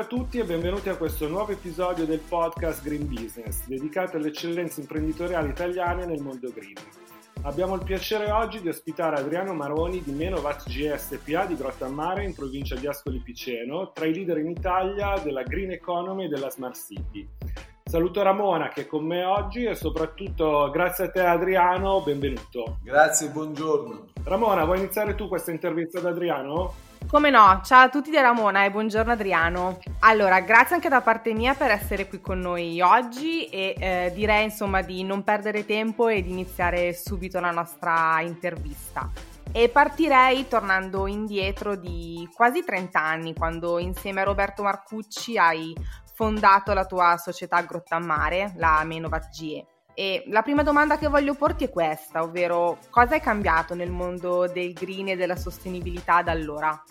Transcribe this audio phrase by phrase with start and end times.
[0.00, 4.28] Buongiorno a tutti e benvenuti a questo nuovo episodio del podcast Green Business, dedicato alle
[4.28, 6.76] eccellenze imprenditoriali italiane nel mondo green.
[7.42, 12.76] Abbiamo il piacere oggi di ospitare Adriano Maroni di Menovat GSPA di Grottammare in provincia
[12.76, 17.28] di Ascoli Piceno, tra i leader in Italia della green economy e della smart city.
[17.84, 22.78] Saluto Ramona che è con me oggi e soprattutto grazie a te Adriano, benvenuto.
[22.82, 24.06] Grazie, buongiorno.
[24.24, 26.88] Ramona, vuoi iniziare tu questa intervista ad Adriano?
[27.08, 29.78] Come no, ciao a tutti da Ramona e buongiorno Adriano.
[30.00, 34.44] Allora, grazie anche da parte mia per essere qui con noi oggi e eh, direi
[34.44, 39.10] insomma di non perdere tempo e di iniziare subito la nostra intervista.
[39.50, 45.74] E partirei tornando indietro di quasi 30 anni, quando insieme a Roberto Marcucci hai
[46.14, 49.66] fondato la tua società Grottammare, la Menovat GE.
[49.94, 54.46] E la prima domanda che voglio porti è questa, ovvero cosa è cambiato nel mondo
[54.46, 56.82] del green e della sostenibilità da allora?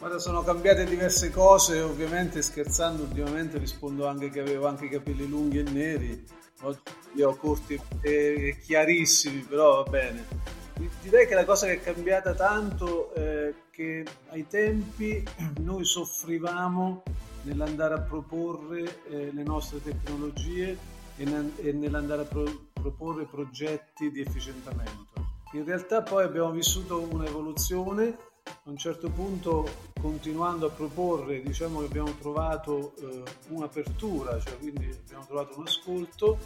[0.00, 5.28] Guarda, sono cambiate diverse cose, ovviamente scherzando ultimamente rispondo anche che avevo anche i capelli
[5.28, 6.24] lunghi e neri,
[6.62, 6.80] oggi
[7.12, 10.24] li ho corti e chiarissimi, però va bene.
[11.02, 15.22] Direi che la cosa che è cambiata tanto è che ai tempi
[15.60, 17.02] noi soffrivamo
[17.42, 20.78] nell'andare a proporre eh, le nostre tecnologie
[21.16, 25.28] e nell'andare a pro, proporre progetti di efficientamento.
[25.52, 28.16] In realtà poi abbiamo vissuto un'evoluzione,
[28.64, 29.68] a un certo punto
[30.00, 36.38] continuando a proporre diciamo che abbiamo trovato eh, un'apertura, cioè quindi abbiamo trovato un ascolto,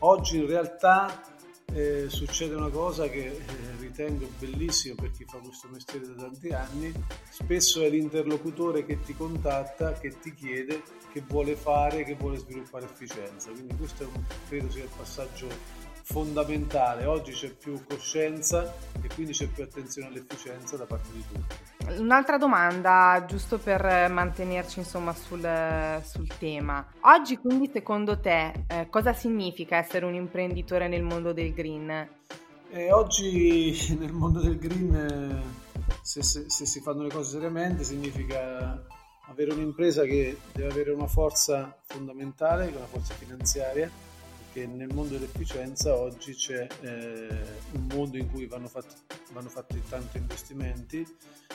[0.00, 1.22] oggi in realtà
[1.74, 3.40] eh, succede una cosa che eh,
[3.78, 6.92] ritengo bellissima per chi fa questo mestiere da tanti anni,
[7.30, 12.84] spesso è l'interlocutore che ti contatta, che ti chiede, che vuole fare, che vuole sviluppare
[12.84, 13.50] efficienza.
[13.50, 15.48] Quindi questo un, credo sia il passaggio
[16.02, 17.04] fondamentale.
[17.06, 22.00] Oggi c'è più coscienza e quindi c'è più attenzione all'efficienza da parte di tutti.
[22.00, 26.84] Un'altra domanda, giusto per mantenerci insomma sul, sul tema.
[27.00, 32.08] Oggi quindi secondo te eh, cosa significa essere un imprenditore nel mondo del green?
[32.70, 35.42] Eh, oggi nel mondo del green,
[36.02, 38.82] se, se, se si fanno le cose seriamente, significa
[39.26, 43.90] avere un'impresa che deve avere una forza fondamentale, una forza finanziaria,
[44.52, 47.28] che nel mondo dell'efficienza oggi c'è eh,
[47.72, 48.94] un mondo in cui vanno fatti,
[49.32, 51.06] vanno fatti tanti investimenti,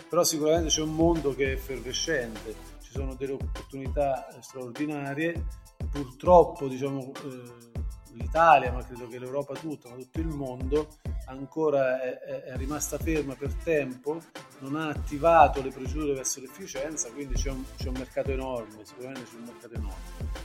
[0.09, 5.45] però sicuramente c'è un mondo che è effervescente, ci sono delle opportunità straordinarie,
[5.91, 7.85] purtroppo diciamo, eh,
[8.17, 10.87] l'Italia, ma credo che l'Europa tutta, ma tutto il mondo,
[11.25, 14.21] ancora è, è, rimasta ferma per tempo,
[14.59, 19.23] non ha attivato le procedure verso l'efficienza, quindi c'è un, c'è un mercato enorme, sicuramente
[19.29, 19.95] c'è un mercato enorme.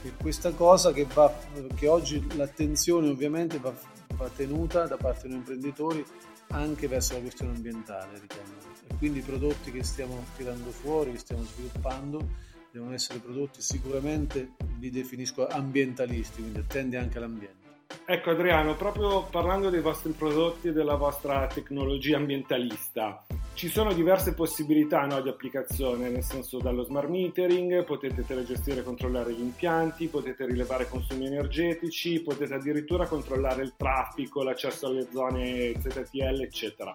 [0.03, 1.33] E questa cosa che, va,
[1.75, 3.73] che oggi l'attenzione ovviamente va,
[4.15, 6.05] va tenuta da parte dei imprenditori
[6.49, 8.71] anche verso la questione ambientale, ritengo.
[8.89, 14.53] E quindi i prodotti che stiamo tirando fuori, che stiamo sviluppando, devono essere prodotti sicuramente,
[14.79, 17.62] li definisco ambientalisti, quindi attendi anche all'ambiente.
[18.05, 24.35] Ecco Adriano, proprio parlando dei vostri prodotti e della vostra tecnologia ambientalista, ci sono diverse
[24.35, 30.09] possibilità no, di applicazione, nel senso dallo smart metering, potete telegestire e controllare gli impianti,
[30.09, 36.95] potete rilevare consumi energetici, potete addirittura controllare il traffico, l'accesso alle zone ZTL, eccetera.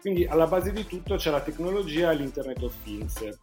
[0.00, 3.38] Quindi alla base di tutto c'è la tecnologia e l'Internet of Things.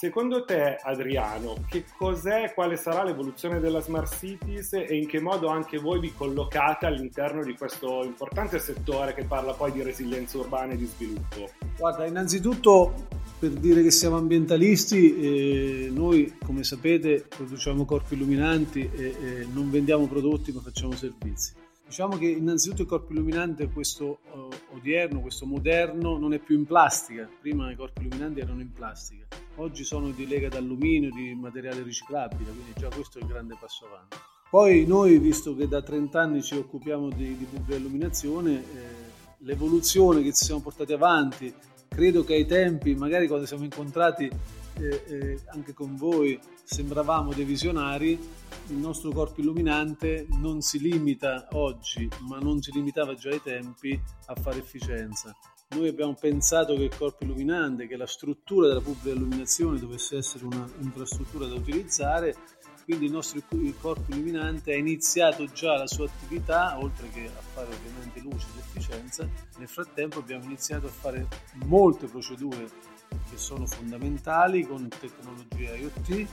[0.00, 5.48] Secondo te, Adriano, che cos'è, quale sarà l'evoluzione della Smart Cities e in che modo
[5.48, 10.72] anche voi vi collocate all'interno di questo importante settore che parla poi di resilienza urbana
[10.72, 11.50] e di sviluppo?
[11.76, 19.04] Guarda, innanzitutto per dire che siamo ambientalisti, eh, noi come sapete produciamo corpi illuminanti e
[19.04, 21.59] eh, non vendiamo prodotti ma facciamo servizi.
[21.90, 26.64] Diciamo che innanzitutto il corpo illuminante, questo uh, odierno, questo moderno, non è più in
[26.64, 27.28] plastica.
[27.40, 32.44] Prima i corpi illuminanti erano in plastica, oggi sono di lega d'alluminio, di materiale riciclabile,
[32.44, 34.16] quindi già questo è il grande passo avanti.
[34.48, 38.64] Poi noi, visto che da 30 anni ci occupiamo di, di pubblica illuminazione, eh,
[39.38, 41.52] l'evoluzione che ci siamo portati avanti,
[41.88, 44.30] credo che ai tempi, magari quando siamo incontrati
[44.78, 46.38] eh, eh, anche con voi
[46.70, 48.10] sembravamo dei visionari,
[48.68, 54.00] il nostro corpo illuminante non si limita oggi, ma non si limitava già ai tempi
[54.26, 55.36] a fare efficienza.
[55.70, 60.44] Noi abbiamo pensato che il corpo illuminante, che la struttura della pubblica illuminazione dovesse essere
[60.44, 62.36] un'infrastruttura da utilizzare,
[62.84, 63.42] quindi il nostro
[63.80, 68.62] corpo illuminante ha iniziato già la sua attività, oltre che a fare ovviamente luce ed
[68.64, 69.28] efficienza,
[69.58, 71.26] nel frattempo abbiamo iniziato a fare
[71.64, 72.68] molte procedure
[73.28, 76.28] che sono fondamentali con tecnologie IoT e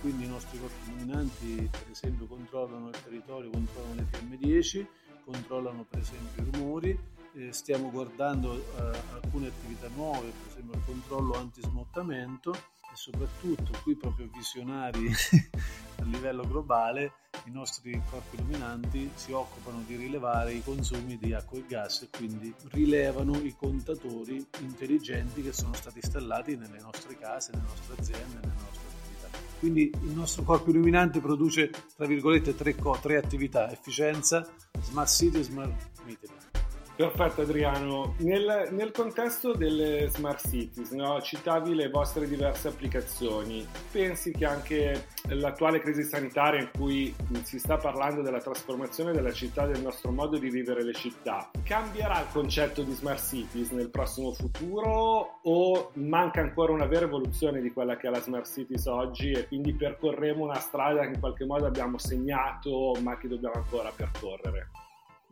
[0.00, 4.86] quindi i nostri corpi illuminanti per esempio controllano il territorio, controllano le PM10,
[5.24, 6.98] controllano per esempio i rumori,
[7.34, 13.94] eh, stiamo guardando eh, alcune attività nuove, per esempio il controllo antismottamento e soprattutto qui
[13.94, 15.08] proprio visionari
[16.00, 17.12] a livello globale,
[17.46, 22.08] i nostri corpi illuminanti si occupano di rilevare i consumi di acqua e gas e
[22.16, 28.34] quindi rilevano i contatori intelligenti che sono stati installati nelle nostre case, nelle nostre aziende,
[28.34, 29.38] nelle nostre attività.
[29.58, 34.46] Quindi il nostro corpo illuminante produce, tra virgolette, tre, tre attività, efficienza,
[34.80, 35.72] smart city e smart
[36.04, 36.51] metering.
[36.94, 41.22] Perfetto Adriano, nel, nel, contesto delle smart cities no?
[41.22, 47.78] citavi le vostre diverse applicazioni, pensi che anche l'attuale crisi sanitaria in cui si sta
[47.78, 52.82] parlando della trasformazione della città, del nostro modo di vivere le città, cambierà il concetto
[52.82, 58.08] di smart cities nel prossimo futuro o manca ancora una vera evoluzione di quella che
[58.08, 61.96] è la smart cities oggi e quindi percorremo una strada che in qualche modo abbiamo
[61.96, 64.81] segnato ma che dobbiamo ancora percorrere?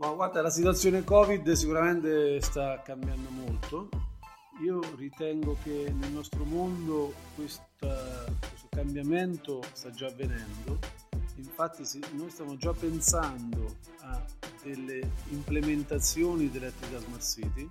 [0.01, 3.91] Ma guarda, la situazione Covid sicuramente sta cambiando molto.
[4.65, 10.79] Io ritengo che nel nostro mondo questa, questo cambiamento sta già avvenendo.
[11.37, 11.83] Infatti
[12.13, 14.25] noi stiamo già pensando a
[14.63, 17.69] delle implementazioni delle attività Smart City.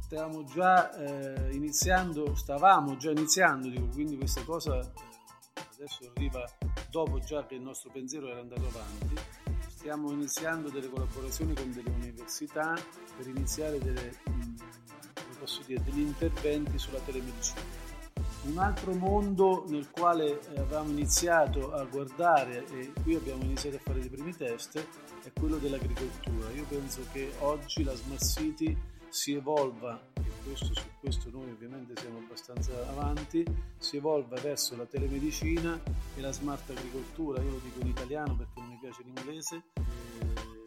[0.00, 6.44] Stiamo già eh, iniziando, stavamo già iniziando, dico, quindi questa cosa eh, adesso arriva
[6.90, 9.43] dopo già che il nostro pensiero era andato avanti
[9.84, 12.72] stiamo iniziando delle collaborazioni con delle università
[13.18, 14.54] per iniziare delle, mm,
[15.66, 17.60] dire, degli interventi sulla telemedicina.
[18.44, 23.80] Un altro mondo nel quale eh, avevamo iniziato a guardare e qui abbiamo iniziato a
[23.80, 24.82] fare dei primi test
[25.22, 26.50] è quello dell'agricoltura.
[26.52, 28.74] Io penso che oggi la Smart City
[29.10, 30.00] si evolva,
[30.44, 33.44] questo, su questo noi ovviamente siamo abbastanza avanti,
[33.78, 35.80] si evolva verso la telemedicina
[36.16, 37.42] e la smart agricoltura.
[37.42, 39.62] Io lo dico in italiano perché non mi piace l'inglese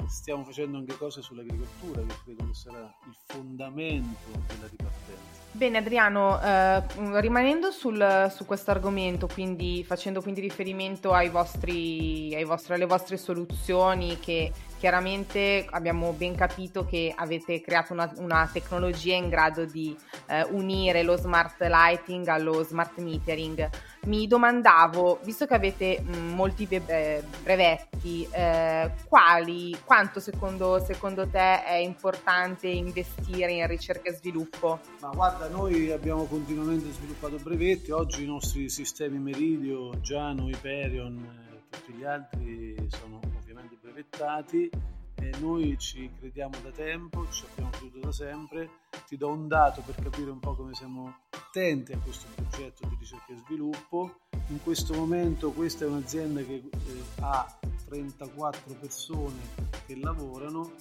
[0.07, 5.46] stiamo facendo anche cose sull'agricoltura che credo che sarà il fondamento della ripartenza.
[5.57, 6.83] Bene Adriano, eh,
[7.19, 13.17] rimanendo sul, su questo argomento, quindi facendo quindi riferimento ai vostri, ai vostri, alle vostre
[13.17, 19.97] soluzioni che chiaramente abbiamo ben capito che avete creato una, una tecnologia in grado di
[20.27, 23.67] eh, unire lo smart lighting allo smart metering
[24.07, 31.27] mi domandavo, visto che avete mh, mm, molti be- brevetti, eh, quali, quanto secondo, secondo,
[31.27, 34.79] te è importante investire in ricerca e sviluppo?
[35.01, 41.55] Ma guarda, noi abbiamo continuamente sviluppato brevetti, oggi i nostri sistemi Meridio, Giano, Hyperion e
[41.55, 44.69] eh, tutti gli altri sono ovviamente brevettati
[45.15, 48.69] e noi ci crediamo da tempo, ci abbiamo creduto da sempre.
[49.07, 52.95] Ti do un dato per capire un po' come siamo attenti a questo progetto di
[52.99, 54.17] ricerca e sviluppo.
[54.49, 59.39] In questo momento questa è un'azienda che eh, ha 34 persone
[59.85, 60.73] che lavorano,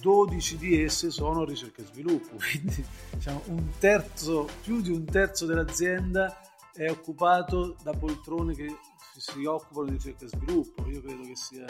[0.00, 3.42] 12 di esse sono ricerca e sviluppo, quindi diciamo,
[3.78, 6.40] terzo, più di un terzo dell'azienda
[6.72, 8.74] è occupato da poltrone che
[9.16, 10.88] si occupano di ricerca e sviluppo.
[10.88, 11.66] Io credo che sia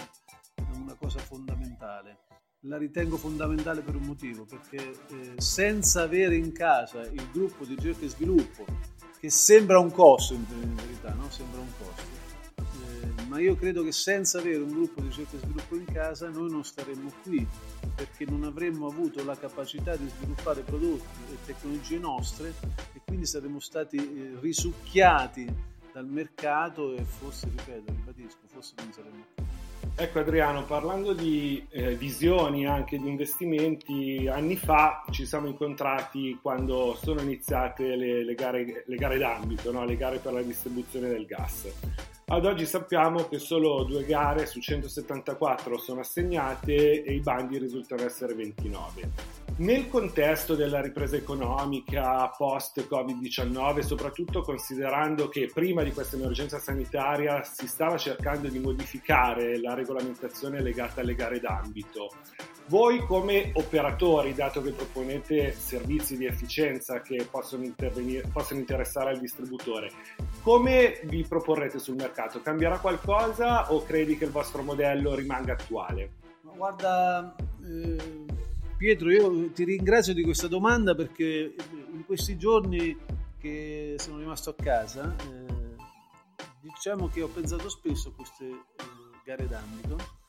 [0.74, 2.18] una cosa fondamentale.
[2.66, 7.74] La ritengo fondamentale per un motivo, perché eh, senza avere in casa il gruppo di
[7.74, 8.64] ricerca e sviluppo,
[9.18, 10.44] che sembra un costo in,
[10.74, 11.28] verità, no?
[11.28, 12.02] sembra un costo,
[13.32, 16.50] ma io credo che senza avere un gruppo di ricerca e sviluppo in casa noi
[16.50, 17.46] non staremmo qui,
[17.94, 22.52] perché non avremmo avuto la capacità di sviluppare prodotti e tecnologie nostre
[22.92, 25.50] e quindi saremmo stati eh, risucchiati
[25.94, 29.44] dal mercato e forse, ripeto, ribadisco, forse non saremmo qui.
[29.94, 36.98] Ecco Adriano, parlando di eh, visioni anche di investimenti, anni fa ci siamo incontrati quando
[37.02, 39.86] sono iniziate le, le, gare, le gare, d'ambito, no?
[39.86, 42.11] le gare per la distribuzione del gas.
[42.32, 48.04] Ad oggi sappiamo che solo due gare su 174 sono assegnate e i bandi risultano
[48.06, 49.10] essere 29.
[49.58, 57.68] Nel contesto della ripresa economica post-Covid-19, soprattutto considerando che prima di questa emergenza sanitaria si
[57.68, 62.12] stava cercando di modificare la regolamentazione legata alle gare d'ambito,
[62.72, 67.70] voi come operatori, dato che proponete servizi di efficienza che possono,
[68.32, 69.92] possono interessare al distributore,
[70.40, 72.40] come vi proporrete sul mercato?
[72.40, 76.12] Cambierà qualcosa o credi che il vostro modello rimanga attuale?
[76.56, 78.24] guarda, eh,
[78.78, 81.54] Pietro, io ti ringrazio di questa domanda perché
[81.92, 82.96] in questi giorni
[83.38, 85.76] che sono rimasto a casa, eh,
[86.62, 88.54] diciamo che ho pensato spesso a queste eh,
[89.24, 90.20] gare d'ambito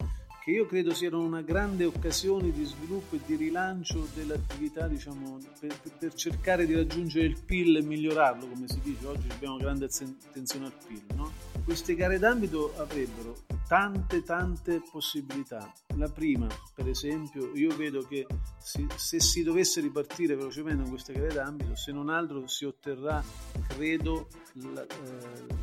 [0.44, 5.80] che io credo siano una grande occasione di sviluppo e di rilancio dell'attività, diciamo, per,
[5.98, 9.08] per cercare di raggiungere il PIL e migliorarlo, come si dice.
[9.08, 11.53] Oggi abbiamo grande attenzione al PIL, no?
[11.64, 13.36] Queste gare d'ambito avrebbero
[13.68, 15.72] tante tante possibilità.
[15.96, 18.26] La prima, per esempio, io vedo che
[18.60, 23.24] si, se si dovesse ripartire velocemente in queste gare d'ambito, se non altro si otterrà,
[23.70, 24.88] credo, la, eh,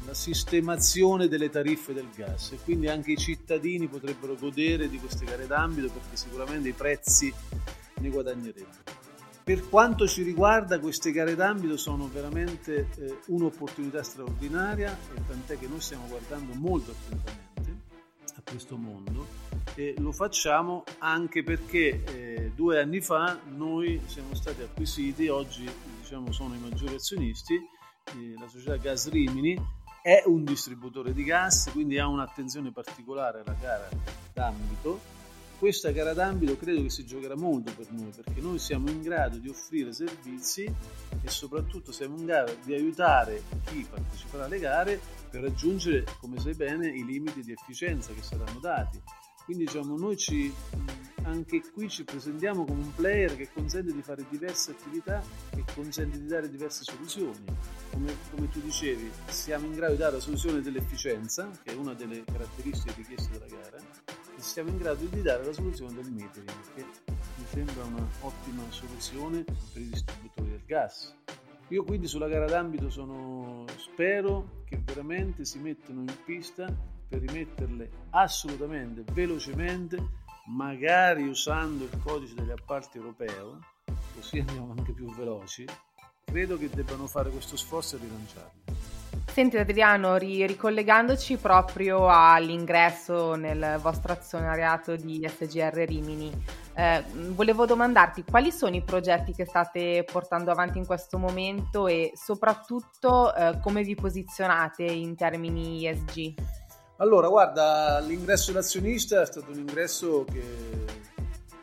[0.07, 5.25] la sistemazione delle tariffe del gas e quindi anche i cittadini potrebbero godere di queste
[5.25, 7.33] gare d'ambito perché sicuramente i prezzi
[7.99, 9.10] ne guadagnerebbero.
[9.51, 15.67] Per quanto ci riguarda, queste gare d'ambito sono veramente eh, un'opportunità straordinaria e tant'è che
[15.67, 17.83] noi stiamo guardando molto attentamente
[18.37, 19.27] a questo mondo
[19.75, 26.31] e lo facciamo anche perché eh, due anni fa noi siamo stati acquisiti, oggi diciamo
[26.31, 29.61] sono i maggiori azionisti, eh, la società Gas Rimini
[30.01, 33.89] è un distributore di gas, quindi ha un'attenzione particolare alla gara
[34.33, 35.20] d'ambito
[35.61, 39.37] questa gara d'ambito credo che si giocherà molto per noi perché noi siamo in grado
[39.37, 44.99] di offrire servizi e soprattutto siamo in grado di aiutare chi parteciperà alle gare
[45.29, 48.99] per raggiungere, come sai bene, i limiti di efficienza che saranno dati.
[49.45, 50.51] Quindi diciamo, noi ci,
[51.25, 55.23] anche qui ci presentiamo come un player che consente di fare diverse attività
[55.55, 57.45] e consente di dare diverse soluzioni.
[57.91, 61.93] Come, come tu dicevi, siamo in grado di dare la soluzione dell'efficienza, che è una
[61.93, 63.79] delle caratteristiche richieste dalla gara,
[64.43, 69.83] siamo in grado di dare la soluzione del metering, che mi sembra un'ottima soluzione per
[69.83, 71.15] i distributori del gas.
[71.69, 76.67] Io quindi sulla gara d'ambito sono, spero che veramente si mettano in pista
[77.09, 79.99] per rimetterle assolutamente velocemente,
[80.47, 83.61] magari usando il codice degli appalti europeo,
[84.15, 85.65] così andiamo anche più veloci.
[86.25, 88.80] Credo che debbano fare questo sforzo e rilanciarle.
[89.33, 96.33] Senti Adriano, ri- ricollegandoci proprio all'ingresso nel vostro azionariato di SGR Rimini,
[96.75, 102.11] eh, volevo domandarti quali sono i progetti che state portando avanti in questo momento e
[102.17, 106.35] soprattutto eh, come vi posizionate in termini ESG?
[106.97, 110.43] Allora, guarda, l'ingresso d'azionista è stato un ingresso che,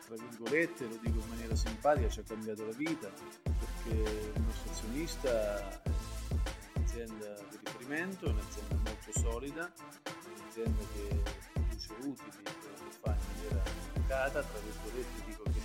[0.06, 3.08] tra virgolette, lo dico in maniera simpatica, ci ha cambiato la vita,
[3.42, 5.80] perché il nostro azionista
[6.98, 9.72] un'azienda riferimento, è un'azienda molto solida,
[10.36, 13.62] un'azienda che produce utili, che fa in maniera
[13.92, 15.60] educata, tra virgolette dico che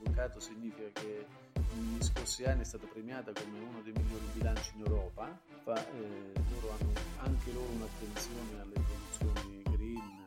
[0.00, 1.26] educato significa che
[1.72, 6.32] negli scorsi anni è stata premiata come uno dei migliori bilanci in Europa, fa, eh,
[6.50, 10.24] loro hanno anche loro un'attenzione alle produzioni green,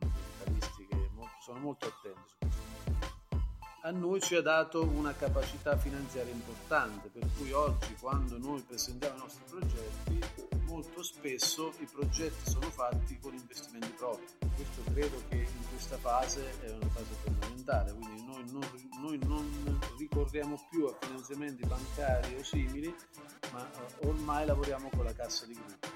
[0.00, 2.43] ambientalistiche, molto, sono molto attenti
[3.84, 9.16] a noi ci ha dato una capacità finanziaria importante, per cui oggi quando noi presentiamo
[9.16, 10.20] i nostri progetti,
[10.64, 14.24] molto spesso i progetti sono fatti con investimenti propri.
[14.54, 18.66] Questo credo che in questa fase è una fase fondamentale, quindi noi non,
[19.00, 22.94] noi non ricorriamo più a finanziamenti bancari o simili,
[23.52, 25.88] ma eh, ormai lavoriamo con la cassa di gruppo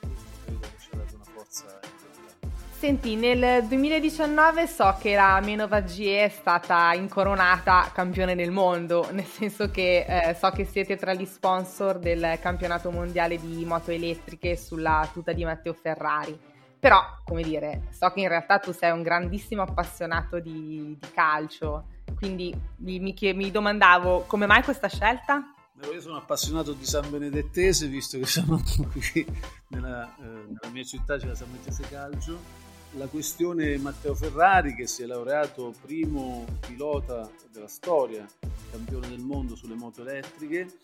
[0.00, 2.53] questo credo che ci ha dato una forza importante.
[2.84, 9.24] Senti, nel 2019 so che la Menova GE è stata incoronata campione del mondo, nel
[9.24, 14.58] senso che eh, so che siete tra gli sponsor del campionato mondiale di moto elettriche
[14.58, 16.38] sulla tuta di Matteo Ferrari.
[16.78, 21.86] Però, come dire, so che in realtà tu sei un grandissimo appassionato di, di calcio,
[22.14, 25.54] quindi mi, mi, mi domandavo come mai questa scelta?
[25.90, 28.62] Io sono appassionato di San Benedettese, visto che sono
[28.92, 29.26] qui
[29.68, 32.63] nella, eh, nella mia città, c'è la San Benedettese Calcio
[32.96, 38.26] la questione Matteo Ferrari che si è laureato primo pilota della storia,
[38.70, 40.78] campione del mondo sulle moto elettriche,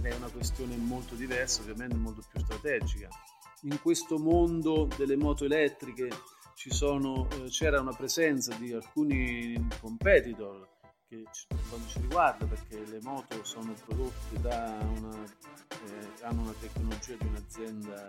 [0.00, 3.08] è una questione molto diversa, ovviamente molto più strategica.
[3.62, 6.08] In questo mondo delle moto elettriche
[6.54, 10.68] sono, eh, c'era una presenza di alcuni competitor
[11.08, 11.24] che
[11.68, 17.26] quando ci riguarda perché le moto sono prodotte da una, eh, hanno una tecnologia di
[17.26, 18.08] un'azienda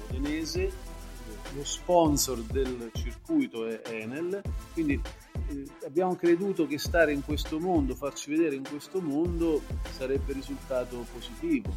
[0.00, 1.05] modenese
[1.54, 4.42] lo sponsor del circuito è Enel,
[4.72, 5.00] quindi
[5.48, 11.06] eh, abbiamo creduto che stare in questo mondo, farci vedere in questo mondo sarebbe risultato
[11.12, 11.74] positivo.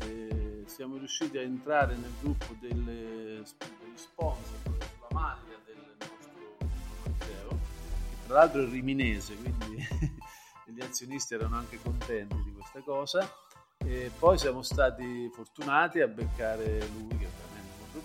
[0.00, 6.30] Eh, siamo riusciti a entrare nel gruppo delle, degli sponsor sulla maglia del nostro
[7.04, 9.86] Matteo, che tra l'altro è riminese, quindi
[10.66, 13.30] gli azionisti erano anche contenti di questa cosa.
[13.84, 17.26] E poi siamo stati fortunati a beccare lui che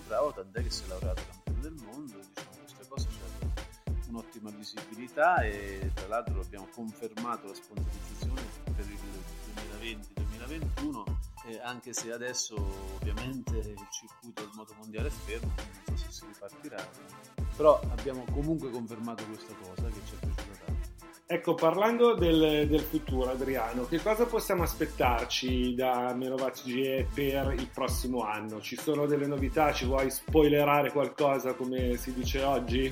[0.08, 3.08] bravo, tant'è che si è laureato campione del mondo, diciamo, queste cose
[3.40, 3.52] hanno
[4.08, 8.40] un'ottima visibilità e tra l'altro abbiamo confermato la sponsorizzazione
[8.74, 12.56] per il 2020-2021 eh, anche se adesso
[12.94, 16.88] ovviamente il circuito del moto mondiale è fermo, non so se si ripartirà,
[17.56, 20.37] però abbiamo comunque confermato questa cosa che ci è piaciuta.
[21.30, 27.68] Ecco, parlando del, del, futuro, Adriano, che cosa possiamo aspettarci da Menovat GE per il
[27.68, 28.62] prossimo anno?
[28.62, 29.70] Ci sono delle novità?
[29.74, 32.90] Ci vuoi spoilerare qualcosa come si dice oggi?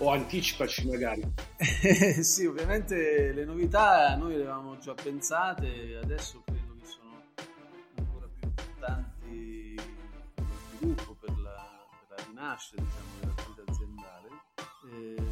[0.00, 1.22] O anticipaci magari?
[2.20, 7.22] sì, ovviamente le novità noi le avevamo già pensate, adesso credo che sono
[7.96, 9.80] ancora più importanti
[10.34, 14.28] per lo sviluppo, per la, per la rinascita diciamo, dell'attività aziendale.
[14.92, 15.27] Eh,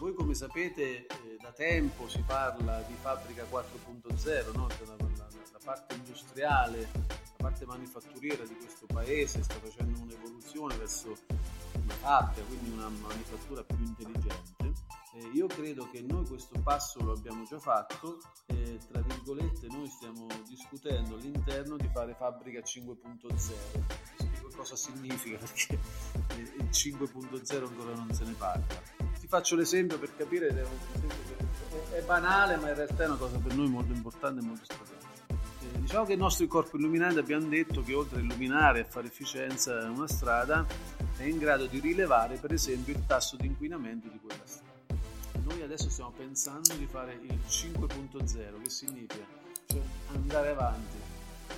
[0.00, 4.66] voi come sapete eh, da tempo si parla di fabbrica 4.0, no?
[4.70, 10.74] cioè la, la, la, parte industriale, la parte manifatturiera di questo paese sta facendo un'evoluzione
[10.76, 11.14] verso
[11.82, 14.72] una fabbrica, quindi una manifattura più intelligente.
[15.12, 19.88] Eh, io credo che noi questo passo lo abbiamo già fatto, e tra virgolette noi
[19.88, 23.36] stiamo discutendo all'interno di fare fabbrica 5.0.
[24.16, 25.78] Spiego cosa significa perché
[26.28, 32.56] eh, il 5.0 ancora non se ne parla faccio l'esempio per capire, è, è, banale,
[32.56, 34.98] ma in realtà è una cosa per noi molto importante e molto strategica.
[35.28, 39.06] Eh, diciamo che i nostri corpi illuminanti abbiamo detto che oltre a illuminare e fare
[39.06, 40.66] efficienza una strada,
[41.16, 44.68] è in grado di rilevare per esempio il tasso di inquinamento di quella strada.
[45.44, 49.24] Noi adesso stiamo pensando di fare il 5.0, che significa
[49.66, 49.80] cioè
[50.12, 50.96] andare avanti.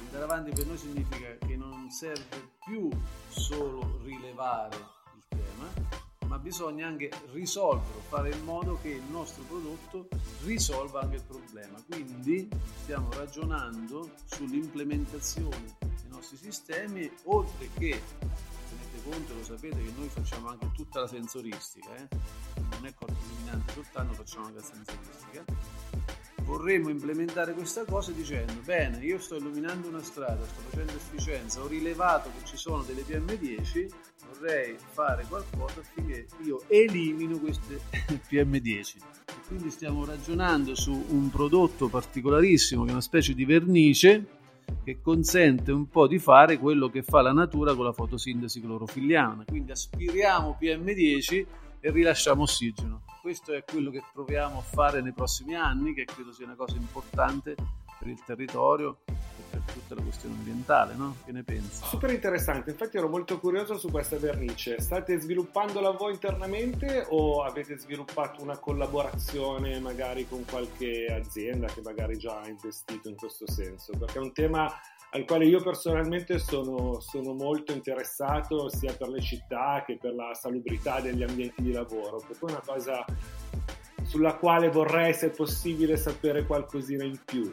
[0.08, 2.90] Andare avanti per noi significa che non serve più
[3.28, 6.01] solo rilevare il tema,
[6.32, 10.08] ma bisogna anche risolverlo, fare in modo che il nostro prodotto
[10.44, 11.78] risolva anche il problema.
[11.86, 12.48] Quindi
[12.80, 18.00] stiamo ragionando sull'implementazione dei nostri sistemi, oltre che,
[18.66, 22.08] tenete conto, lo sapete che noi facciamo anche tutta la sensoristica, eh?
[22.70, 25.44] non è corpo illuminante soltanto, facciamo anche la sensoristica
[26.52, 31.66] vorremmo implementare questa cosa dicendo bene io sto illuminando una strada sto facendo efficienza ho
[31.66, 33.88] rilevato che ci sono delle PM10
[34.28, 37.80] vorrei fare qualcosa affinché io elimino queste
[38.28, 38.97] PM10
[39.49, 44.26] quindi stiamo ragionando su un prodotto particolarissimo che è una specie di vernice
[44.85, 49.44] che consente un po' di fare quello che fa la natura con la fotosintesi clorofilliana.
[49.47, 51.44] Quindi aspiriamo PM10
[51.82, 56.32] e rilasciamo ossigeno questo è quello che proviamo a fare nei prossimi anni, che credo
[56.32, 57.54] sia una cosa importante
[57.96, 59.14] per il territorio e
[59.48, 61.18] per tutta la questione ambientale, no?
[61.24, 61.85] Che ne pensi?
[61.85, 64.80] Super interessante, infatti ero molto curioso su questa vernice.
[64.80, 72.18] State sviluppandola voi internamente o avete sviluppato una collaborazione magari con qualche azienda che magari
[72.18, 73.92] già ha investito in questo senso?
[73.96, 74.68] Perché è un tema
[75.14, 80.33] al quale io personalmente sono, sono, molto interessato sia per le città che per la
[80.33, 83.05] salubrità degli ambienti di lavoro, per cui è una cosa
[84.05, 87.53] sulla quale vorrei, se possibile, sapere qualcosina in più.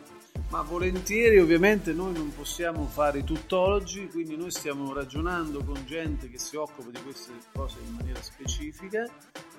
[0.50, 6.30] Ma volentieri, ovviamente noi non possiamo fare i tuttologi, quindi noi stiamo ragionando con gente
[6.30, 9.06] che si occupa di queste cose in maniera specifica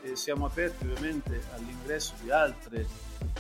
[0.03, 2.87] e siamo aperti ovviamente all'ingresso di altre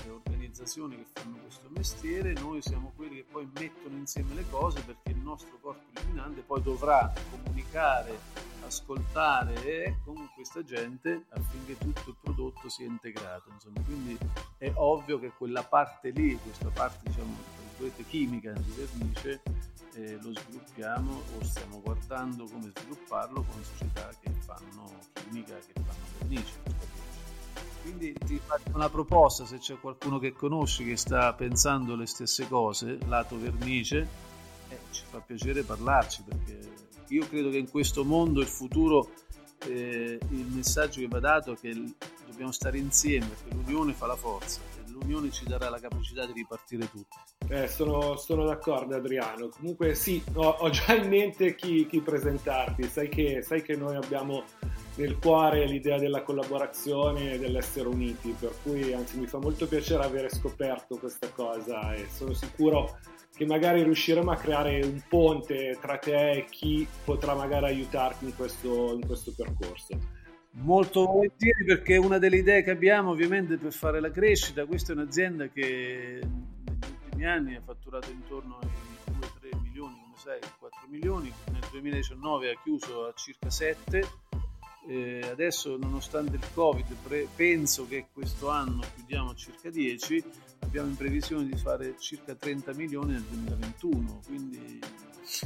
[0.06, 5.10] organizzazioni che fanno questo mestiere, noi siamo quelli che poi mettono insieme le cose perché
[5.10, 8.18] il nostro corpo illuminante poi dovrà comunicare,
[8.64, 13.50] ascoltare con questa gente affinché tutto il prodotto sia integrato.
[13.50, 14.18] Insomma, quindi
[14.58, 17.58] è ovvio che quella parte lì, questa parte diciamo
[18.08, 19.40] chimica di vernice,
[19.94, 26.04] eh, lo sviluppiamo o stiamo guardando come svilupparlo con società che fanno chimica, che fanno
[26.18, 26.69] vernice
[28.00, 32.48] quindi ti faccio una proposta, se c'è qualcuno che conosci che sta pensando le stesse
[32.48, 34.08] cose, lato vernice,
[34.70, 36.58] eh, ci fa piacere parlarci perché
[37.08, 39.10] io credo che in questo mondo il futuro,
[39.66, 41.74] eh, il messaggio che va dato è che
[42.26, 46.32] dobbiamo stare insieme perché l'unione fa la forza e l'unione ci darà la capacità di
[46.32, 47.18] ripartire tutti.
[47.48, 52.84] Eh, sono, sono, d'accordo Adriano, comunque sì, ho, ho già in mente chi, chi presentarti,
[52.84, 54.44] sai che, sai che noi abbiamo
[54.96, 60.04] nel cuore l'idea della collaborazione e dell'essere uniti, per cui anzi mi fa molto piacere
[60.04, 62.98] avere scoperto questa cosa e sono sicuro
[63.34, 68.36] che magari riusciremo a creare un ponte tra te e chi potrà magari aiutarti in
[68.36, 69.98] questo, in questo percorso.
[70.52, 74.96] Molto volentieri perché una delle idee che abbiamo ovviamente per fare la crescita, questa è
[74.96, 78.68] un'azienda che negli ultimi anni ha fatturato intorno ai
[79.48, 84.28] 2-3 milioni, come sai, 4 milioni, nel 2019 ha chiuso a circa 7
[84.88, 90.24] eh, adesso, nonostante il Covid, pre- penso che questo anno chiudiamo circa 10,
[90.60, 94.20] abbiamo in previsione di fare circa 30 milioni nel 2021.
[94.26, 94.78] Quindi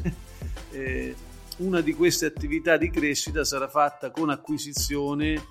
[0.70, 1.14] eh,
[1.58, 5.42] una di queste attività di crescita sarà fatta con acquisizione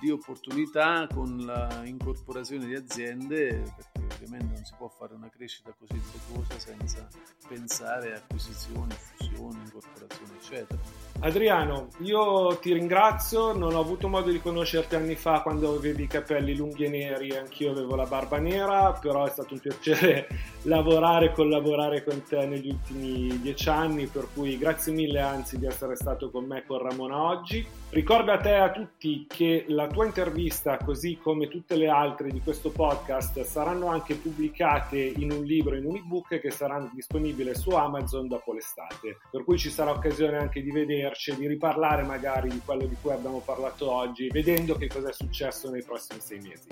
[0.00, 3.74] di opportunità, con la incorporazione di aziende,
[4.14, 7.06] ovviamente non si può fare una crescita così impetuosa senza
[7.48, 10.80] pensare a acquisizioni, fusioni, incorporazioni, eccetera.
[11.20, 16.06] Adriano, io ti ringrazio, non ho avuto modo di conoscerti anni fa quando avevi i
[16.06, 20.28] capelli lunghi e neri anch'io avevo la barba nera, però è stato un piacere
[20.62, 25.66] lavorare e collaborare con te negli ultimi dieci anni, per cui grazie mille anzi di
[25.66, 27.66] essere stato con me con Ramona oggi.
[27.90, 32.30] Ricorda a te e a tutti che la tua intervista, così come tutte le altre
[32.30, 36.90] di questo podcast, saranno anche anche pubblicate in un libro, in un ebook che saranno
[36.92, 39.18] disponibili su Amazon dopo l'estate.
[39.30, 43.12] Per cui ci sarà occasione anche di vederci, di riparlare magari di quello di cui
[43.12, 46.68] abbiamo parlato oggi, vedendo che cosa è successo nei prossimi sei mesi.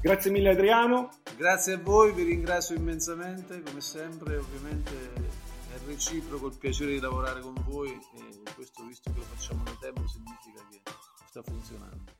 [0.00, 1.08] Grazie mille Adriano.
[1.36, 7.40] Grazie a voi, vi ringrazio immensamente, come sempre ovviamente è reciproco il piacere di lavorare
[7.40, 7.98] con voi e
[8.54, 10.82] questo visto che lo facciamo da tempo significa che
[11.26, 12.12] sta funzionando.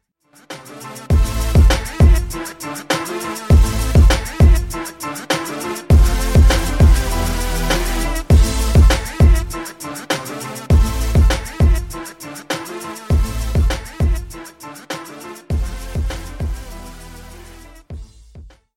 [4.77, 5.34] って